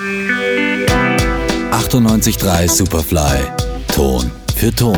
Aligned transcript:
98.3 0.00 2.68
Superfly. 2.68 3.40
Ton 3.94 4.30
für 4.56 4.74
Ton. 4.74 4.96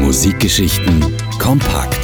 Musikgeschichten 0.00 1.04
kompakt. 1.38 2.00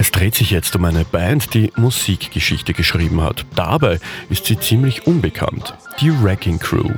Es 0.00 0.10
dreht 0.10 0.34
sich 0.34 0.50
jetzt 0.50 0.74
um 0.74 0.84
eine 0.84 1.04
Band, 1.04 1.54
die 1.54 1.70
Musikgeschichte 1.76 2.72
geschrieben 2.72 3.22
hat. 3.22 3.46
Dabei 3.54 4.00
ist 4.30 4.46
sie 4.46 4.58
ziemlich 4.58 5.06
unbekannt. 5.06 5.74
Die 6.00 6.10
Wrecking 6.10 6.58
Crew. 6.58 6.90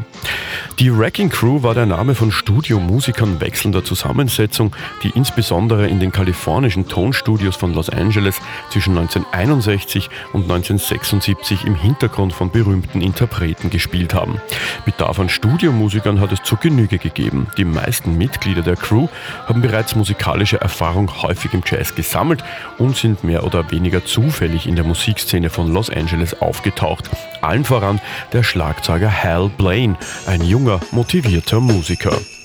Die 0.79 0.95
Wrecking 0.95 1.31
Crew 1.31 1.63
war 1.63 1.73
der 1.73 1.87
Name 1.87 2.15
von 2.15 2.31
Studiomusikern 2.31 3.41
wechselnder 3.41 3.83
Zusammensetzung, 3.83 4.77
die 5.03 5.09
insbesondere 5.09 5.89
in 5.89 6.01
den 6.01 6.13
kalifornischen 6.13 6.87
Tonstudios 6.87 7.57
von 7.57 7.73
Los 7.73 7.89
Angeles 7.89 8.39
zwischen 8.69 8.91
1961 8.99 10.11
und 10.35 10.43
1976 10.43 11.65
im 11.65 11.77
Hintergrund 11.77 12.35
von 12.35 12.51
berühmten 12.51 13.01
Interpreten 13.01 13.71
gespielt 13.71 14.13
haben. 14.13 14.39
Bedarf 14.85 15.19
an 15.19 15.31
Studiomusikern 15.31 16.21
hat 16.21 16.33
es 16.33 16.43
zur 16.43 16.59
Genüge 16.59 16.99
gegeben. 16.99 17.47
Die 17.57 17.65
meisten 17.65 18.19
Mitglieder 18.19 18.61
der 18.61 18.77
Crew 18.77 19.09
haben 19.47 19.63
bereits 19.63 19.97
musikalische 19.97 20.61
Erfahrung 20.61 21.11
häufig 21.23 21.55
im 21.55 21.63
Jazz 21.65 21.95
gesammelt 21.95 22.45
und 22.77 22.99
sind 22.99 23.25
mehr 23.25 23.45
oder 23.45 23.71
weniger 23.71 24.05
zufällig 24.05 24.67
in 24.67 24.77
der 24.77 24.85
Musikszene 24.85 25.49
von 25.49 25.73
Los 25.73 25.89
Angeles 25.89 26.39
aufgetaucht. 26.43 27.09
Allen 27.41 27.65
voran 27.65 27.99
der 28.35 28.43
Schlagzeuger 28.43 29.11
Hal 29.11 29.49
Blaine, 29.57 29.97
ein 30.27 30.43
junger, 30.67 30.81
motivierter 30.91 31.61
Musiker. 31.61 32.36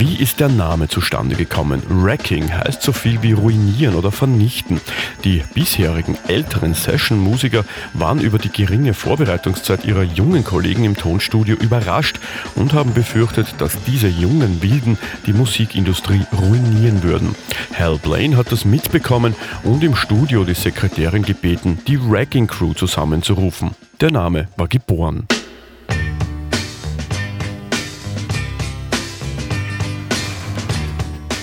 Wie 0.00 0.14
ist 0.14 0.38
der 0.38 0.48
Name 0.48 0.86
zustande 0.86 1.34
gekommen? 1.34 1.82
Wrecking 1.88 2.52
heißt 2.52 2.82
so 2.82 2.92
viel 2.92 3.20
wie 3.24 3.32
ruinieren 3.32 3.96
oder 3.96 4.12
vernichten. 4.12 4.80
Die 5.24 5.42
bisherigen 5.54 6.16
älteren 6.28 6.74
Session-Musiker 6.74 7.64
waren 7.94 8.20
über 8.20 8.38
die 8.38 8.52
geringe 8.52 8.94
Vorbereitungszeit 8.94 9.84
ihrer 9.84 10.04
jungen 10.04 10.44
Kollegen 10.44 10.84
im 10.84 10.96
Tonstudio 10.96 11.56
überrascht 11.56 12.20
und 12.54 12.74
haben 12.74 12.94
befürchtet, 12.94 13.56
dass 13.58 13.82
diese 13.88 14.06
jungen 14.06 14.62
Wilden 14.62 14.98
die 15.26 15.32
Musikindustrie 15.32 16.24
ruinieren 16.32 17.02
würden. 17.02 17.34
Hal 17.76 17.98
Blaine 17.98 18.36
hat 18.36 18.52
das 18.52 18.64
mitbekommen 18.64 19.34
und 19.64 19.82
im 19.82 19.96
Studio 19.96 20.44
die 20.44 20.54
Sekretärin 20.54 21.24
gebeten, 21.24 21.80
die 21.88 22.00
Wrecking 22.00 22.46
Crew 22.46 22.72
zusammenzurufen. 22.72 23.72
Der 24.00 24.12
Name 24.12 24.46
war 24.56 24.68
geboren. 24.68 25.26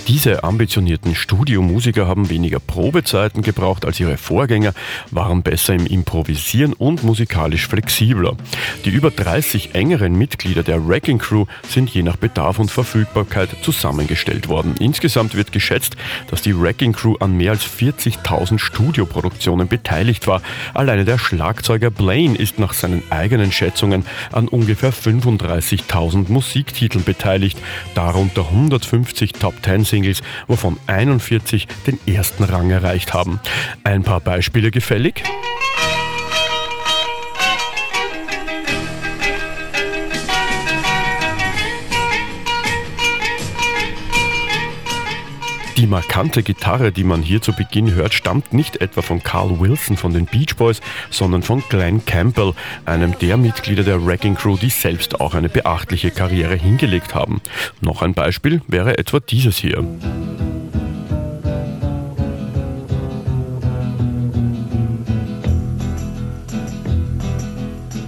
Diese 0.08 0.44
ambitionierten 0.44 1.16
Studiomusiker 1.16 2.06
haben 2.06 2.30
weniger 2.30 2.60
Probezeiten 2.60 3.42
gebraucht 3.42 3.86
als 3.86 4.00
ihre 4.00 4.18
Vorgänger, 4.18 4.74
waren 5.10 5.42
besser 5.42 5.74
im 5.74 5.88
Improvisieren 5.88 6.74
und 6.74 7.04
musikalisch 7.04 7.68
flexibler. 7.68 8.38
Die 8.86 8.92
über 8.92 9.10
30 9.10 9.74
engeren 9.74 10.16
Mitglieder 10.16 10.62
der 10.62 10.88
Wrecking 10.88 11.18
Crew 11.18 11.46
sind 11.68 11.90
je 11.90 12.04
nach 12.04 12.18
Bedarf 12.18 12.60
und 12.60 12.70
Verfügbarkeit 12.70 13.50
zusammengestellt 13.64 14.48
worden. 14.48 14.76
Insgesamt 14.80 15.34
wird 15.34 15.52
geschätzt, 15.52 15.96
dass 16.30 16.44
die 16.44 16.60
Wrecking 16.60 16.94
Crew 16.94 17.16
an 17.20 17.36
mehr 17.36 17.52
als 17.52 17.66
40.000 17.66 18.60
Studioproduktionen 18.60 19.68
beteiligt 19.68 20.28
war. 20.28 20.44
Alleine 20.76 21.06
der 21.06 21.18
Schlagzeuger 21.18 21.90
Blaine 21.90 22.38
ist 22.38 22.60
nach 22.60 22.74
seinen 22.74 23.02
eigenen 23.10 23.52
Schätzungen 23.52 24.06
an 24.32 24.48
ungefähr 24.50 24.94
35.000 24.94 26.32
Musiktiteln 26.32 27.04
beteiligt, 27.04 27.58
darunter 27.96 28.50
150 28.50 29.34
Top 29.34 29.56
10 29.64 29.95
Singles, 29.96 30.22
wovon 30.48 30.78
41 30.88 31.68
den 31.88 31.98
ersten 32.06 32.44
Rang 32.44 32.70
erreicht 32.70 33.14
haben. 33.14 33.40
Ein 33.86 34.04
paar 34.04 34.20
Beispiele 34.20 34.70
gefällig? 34.70 35.24
Die 45.78 45.88
markante 45.88 46.42
Gitarre, 46.42 46.94
die 46.94 47.04
man 47.04 47.22
hier 47.22 47.42
zu 47.42 47.52
Beginn 47.52 47.94
hört, 47.94 48.14
stammt 48.14 48.54
nicht 48.54 48.80
etwa 48.80 49.02
von 49.02 49.22
Carl 49.22 49.60
Wilson 49.60 49.98
von 49.98 50.14
den 50.14 50.26
Beach 50.26 50.56
Boys, 50.56 50.80
sondern 51.10 51.44
von 51.44 51.62
Glenn 51.68 52.06
Campbell, 52.06 52.54
einem 52.86 53.18
der 53.20 53.36
Mitglieder 53.36 53.84
der 53.84 54.06
Wrecking 54.06 54.36
Crew, 54.36 54.56
die 54.56 54.70
selbst 54.70 55.20
auch 55.20 55.34
eine 55.34 55.50
beachtliche 55.50 56.12
Karriere 56.12 56.56
hingelegt 56.56 57.14
haben. 57.14 57.42
Noch 57.82 58.02
ein 58.02 58.14
Beispiel 58.14 58.62
wäre 58.68 58.98
etwa 58.98 59.20
dieses 59.20 59.58
hier. 59.58 59.84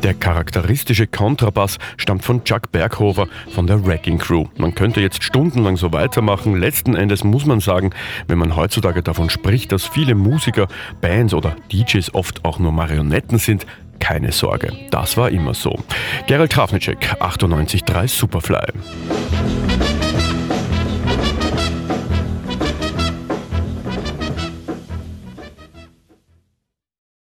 Der 0.03 0.13
charakteristische 0.13 1.07
Kontrabass 1.07 1.77
stammt 1.97 2.23
von 2.23 2.43
Chuck 2.43 2.71
Berghofer 2.71 3.27
von 3.53 3.67
der 3.67 3.85
Wrecking 3.85 4.19
Crew. 4.19 4.45
Man 4.57 4.75
könnte 4.75 5.01
jetzt 5.01 5.23
stundenlang 5.23 5.75
so 5.75 5.91
weitermachen. 5.91 6.55
Letzten 6.55 6.95
Endes 6.95 7.23
muss 7.23 7.45
man 7.45 7.59
sagen, 7.59 7.91
wenn 8.27 8.37
man 8.37 8.55
heutzutage 8.55 9.01
davon 9.01 9.29
spricht, 9.29 9.71
dass 9.71 9.85
viele 9.85 10.15
Musiker, 10.15 10.67
Bands 11.01 11.33
oder 11.33 11.55
DJs 11.71 12.13
oft 12.13 12.45
auch 12.45 12.59
nur 12.59 12.71
Marionetten 12.71 13.39
sind, 13.39 13.65
keine 13.99 14.31
Sorge, 14.31 14.73
das 14.91 15.17
war 15.17 15.31
immer 15.31 15.53
so. 15.53 15.79
Gerald 16.27 16.51
Krafnicek, 16.51 17.15
98.3 17.19 18.07
Superfly. 18.07 18.67